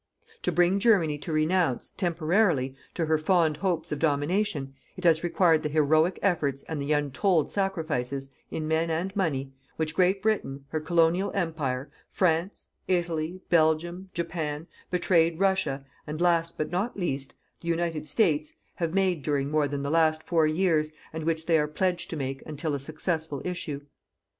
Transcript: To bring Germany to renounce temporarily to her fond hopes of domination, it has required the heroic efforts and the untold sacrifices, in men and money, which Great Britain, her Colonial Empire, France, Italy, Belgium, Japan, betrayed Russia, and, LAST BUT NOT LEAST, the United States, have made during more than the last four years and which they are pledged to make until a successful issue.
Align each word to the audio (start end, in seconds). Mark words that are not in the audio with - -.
To 0.41 0.51
bring 0.51 0.79
Germany 0.79 1.19
to 1.19 1.31
renounce 1.31 1.89
temporarily 1.95 2.75
to 2.95 3.05
her 3.05 3.19
fond 3.19 3.57
hopes 3.57 3.91
of 3.91 3.99
domination, 3.99 4.73
it 4.97 5.03
has 5.03 5.23
required 5.23 5.61
the 5.61 5.69
heroic 5.69 6.17
efforts 6.23 6.63
and 6.63 6.81
the 6.81 6.91
untold 6.91 7.51
sacrifices, 7.51 8.31
in 8.49 8.67
men 8.67 8.89
and 8.89 9.15
money, 9.15 9.53
which 9.75 9.93
Great 9.93 10.23
Britain, 10.23 10.65
her 10.69 10.79
Colonial 10.79 11.31
Empire, 11.35 11.91
France, 12.09 12.65
Italy, 12.87 13.41
Belgium, 13.51 14.09
Japan, 14.15 14.65
betrayed 14.89 15.37
Russia, 15.39 15.85
and, 16.07 16.19
LAST 16.19 16.57
BUT 16.57 16.71
NOT 16.71 16.97
LEAST, 16.97 17.35
the 17.59 17.67
United 17.67 18.07
States, 18.07 18.53
have 18.77 18.95
made 18.95 19.21
during 19.21 19.51
more 19.51 19.67
than 19.67 19.83
the 19.83 19.91
last 19.91 20.23
four 20.23 20.47
years 20.47 20.91
and 21.13 21.25
which 21.25 21.45
they 21.45 21.59
are 21.59 21.67
pledged 21.67 22.09
to 22.09 22.15
make 22.15 22.41
until 22.47 22.73
a 22.73 22.79
successful 22.79 23.39
issue. 23.45 23.81